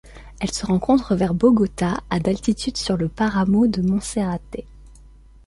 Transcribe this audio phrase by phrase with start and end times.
[0.39, 4.61] Elle se rencontre vers Bogota à d'altitude sur le páramo de Monserrate.